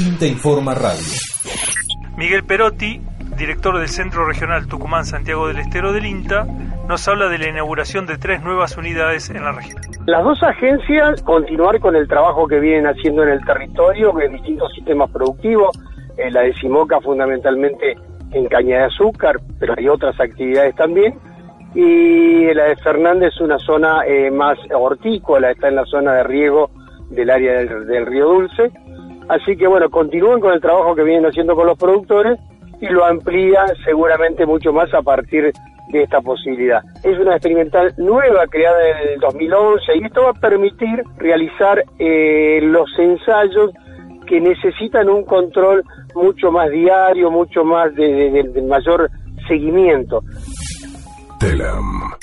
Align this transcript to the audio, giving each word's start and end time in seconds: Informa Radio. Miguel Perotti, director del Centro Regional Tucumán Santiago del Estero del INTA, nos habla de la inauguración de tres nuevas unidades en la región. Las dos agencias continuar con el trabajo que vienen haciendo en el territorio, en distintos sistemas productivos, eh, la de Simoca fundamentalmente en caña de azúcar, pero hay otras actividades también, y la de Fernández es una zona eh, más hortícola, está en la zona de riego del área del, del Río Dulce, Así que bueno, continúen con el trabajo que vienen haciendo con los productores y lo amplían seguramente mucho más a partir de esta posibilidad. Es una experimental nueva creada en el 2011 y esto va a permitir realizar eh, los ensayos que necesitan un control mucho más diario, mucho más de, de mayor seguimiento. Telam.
Informa 0.00 0.72
Radio. 0.72 1.04
Miguel 2.16 2.42
Perotti, 2.44 3.02
director 3.36 3.78
del 3.78 3.88
Centro 3.88 4.24
Regional 4.24 4.66
Tucumán 4.66 5.04
Santiago 5.04 5.46
del 5.48 5.58
Estero 5.58 5.92
del 5.92 6.06
INTA, 6.06 6.46
nos 6.88 7.06
habla 7.06 7.28
de 7.28 7.36
la 7.36 7.50
inauguración 7.50 8.06
de 8.06 8.16
tres 8.16 8.42
nuevas 8.42 8.78
unidades 8.78 9.28
en 9.28 9.44
la 9.44 9.52
región. 9.52 9.78
Las 10.06 10.24
dos 10.24 10.42
agencias 10.42 11.22
continuar 11.22 11.80
con 11.80 11.96
el 11.96 12.08
trabajo 12.08 12.46
que 12.46 12.60
vienen 12.60 12.86
haciendo 12.86 13.24
en 13.24 13.28
el 13.28 13.44
territorio, 13.44 14.18
en 14.20 14.32
distintos 14.32 14.72
sistemas 14.72 15.10
productivos, 15.10 15.78
eh, 16.16 16.30
la 16.30 16.42
de 16.42 16.54
Simoca 16.54 16.98
fundamentalmente 17.02 17.94
en 18.32 18.46
caña 18.46 18.78
de 18.78 18.84
azúcar, 18.84 19.36
pero 19.58 19.74
hay 19.76 19.86
otras 19.86 20.18
actividades 20.18 20.74
también, 20.76 21.14
y 21.74 22.54
la 22.54 22.64
de 22.64 22.76
Fernández 22.76 23.34
es 23.34 23.40
una 23.42 23.58
zona 23.58 24.06
eh, 24.06 24.30
más 24.30 24.56
hortícola, 24.74 25.50
está 25.50 25.68
en 25.68 25.76
la 25.76 25.84
zona 25.84 26.14
de 26.14 26.22
riego 26.22 26.70
del 27.10 27.28
área 27.28 27.58
del, 27.58 27.86
del 27.86 28.06
Río 28.06 28.28
Dulce, 28.28 28.72
Así 29.30 29.56
que 29.56 29.68
bueno, 29.68 29.88
continúen 29.90 30.40
con 30.40 30.52
el 30.52 30.60
trabajo 30.60 30.96
que 30.96 31.04
vienen 31.04 31.24
haciendo 31.24 31.54
con 31.54 31.64
los 31.64 31.78
productores 31.78 32.36
y 32.80 32.86
lo 32.86 33.04
amplían 33.04 33.68
seguramente 33.84 34.44
mucho 34.44 34.72
más 34.72 34.92
a 34.92 35.02
partir 35.02 35.52
de 35.92 36.02
esta 36.02 36.20
posibilidad. 36.20 36.82
Es 37.04 37.16
una 37.16 37.36
experimental 37.36 37.94
nueva 37.96 38.48
creada 38.48 38.88
en 38.88 39.08
el 39.10 39.20
2011 39.20 39.84
y 40.00 40.04
esto 40.04 40.24
va 40.24 40.30
a 40.30 40.34
permitir 40.34 41.04
realizar 41.18 41.84
eh, 42.00 42.58
los 42.60 42.90
ensayos 42.98 43.70
que 44.26 44.40
necesitan 44.40 45.08
un 45.08 45.24
control 45.24 45.84
mucho 46.16 46.50
más 46.50 46.68
diario, 46.68 47.30
mucho 47.30 47.62
más 47.62 47.94
de, 47.94 48.30
de 48.32 48.62
mayor 48.62 49.08
seguimiento. 49.46 50.24
Telam. 51.38 52.14